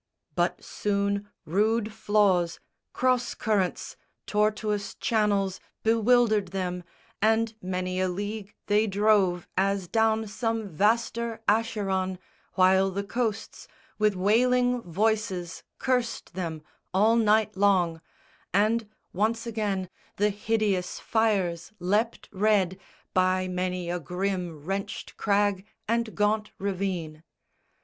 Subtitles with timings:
[0.33, 2.59] But soon rude flaws,
[2.91, 6.83] cross currents, tortuous channels Bewildered them,
[7.21, 12.17] and many a league they drove As down some vaster Acheron,
[12.53, 13.67] while the coasts
[13.99, 16.63] With wailing voices cursed them
[16.95, 18.01] all night long,
[18.51, 22.79] And once again the hideous fires leapt red
[23.13, 27.21] By many a grim wrenched crag and gaunt ravine.